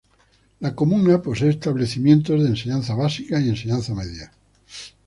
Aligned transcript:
La 0.61 0.73
comuna 0.73 1.21
posee 1.21 1.49
establecimientos 1.51 2.41
de 2.41 2.47
enseñanza 2.49 2.95
básica 2.95 3.39
y 3.39 3.49
enseñanza 3.49 3.93
media. 3.93 4.31